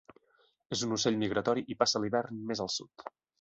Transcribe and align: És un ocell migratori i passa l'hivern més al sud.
És 0.75 0.81
un 0.87 0.95
ocell 0.97 1.19
migratori 1.25 1.65
i 1.75 1.77
passa 1.83 2.01
l'hivern 2.05 2.41
més 2.53 2.65
al 2.67 2.73
sud. 2.79 3.07